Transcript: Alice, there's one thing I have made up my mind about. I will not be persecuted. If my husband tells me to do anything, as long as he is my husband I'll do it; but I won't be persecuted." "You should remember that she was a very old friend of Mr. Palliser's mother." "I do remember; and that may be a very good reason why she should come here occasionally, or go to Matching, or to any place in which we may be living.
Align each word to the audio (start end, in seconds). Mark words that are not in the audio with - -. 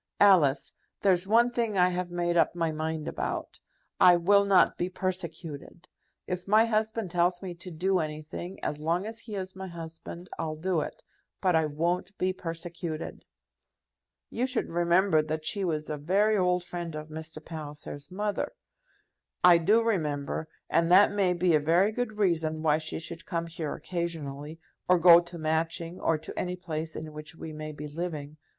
Alice, 0.19 0.73
there's 1.01 1.27
one 1.27 1.51
thing 1.51 1.77
I 1.77 1.89
have 1.89 2.09
made 2.09 2.35
up 2.35 2.55
my 2.55 2.71
mind 2.71 3.07
about. 3.07 3.59
I 3.99 4.15
will 4.15 4.45
not 4.45 4.75
be 4.75 4.89
persecuted. 4.89 5.87
If 6.25 6.47
my 6.47 6.65
husband 6.65 7.11
tells 7.11 7.43
me 7.43 7.53
to 7.53 7.69
do 7.69 7.99
anything, 7.99 8.59
as 8.63 8.79
long 8.79 9.05
as 9.05 9.19
he 9.19 9.35
is 9.35 9.55
my 9.55 9.67
husband 9.67 10.27
I'll 10.39 10.55
do 10.55 10.79
it; 10.81 11.03
but 11.39 11.55
I 11.55 11.67
won't 11.67 12.17
be 12.17 12.33
persecuted." 12.33 13.25
"You 14.31 14.47
should 14.47 14.69
remember 14.69 15.21
that 15.21 15.45
she 15.45 15.63
was 15.63 15.87
a 15.87 15.97
very 15.97 16.35
old 16.35 16.63
friend 16.63 16.95
of 16.95 17.09
Mr. 17.09 17.37
Palliser's 17.45 18.09
mother." 18.09 18.53
"I 19.43 19.59
do 19.59 19.83
remember; 19.83 20.47
and 20.67 20.91
that 20.91 21.11
may 21.11 21.33
be 21.33 21.53
a 21.53 21.59
very 21.59 21.91
good 21.91 22.17
reason 22.17 22.63
why 22.63 22.79
she 22.79 22.97
should 22.97 23.27
come 23.27 23.45
here 23.45 23.75
occasionally, 23.75 24.59
or 24.87 24.97
go 24.97 25.19
to 25.19 25.37
Matching, 25.37 25.99
or 25.99 26.17
to 26.17 26.39
any 26.39 26.55
place 26.55 26.95
in 26.95 27.13
which 27.13 27.35
we 27.35 27.53
may 27.53 27.71
be 27.71 27.87
living. 27.87 28.37